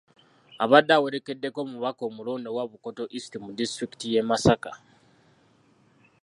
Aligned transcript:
Abadde 0.63 0.91
awerekeddwako 0.95 1.59
omubaka 1.65 2.01
omulonde 2.09 2.47
owa 2.49 2.63
Bukoto 2.71 3.03
East 3.17 3.33
mu 3.45 3.51
disitulikiti 3.57 4.05
y'e 4.13 4.21
Masaka 4.29 4.71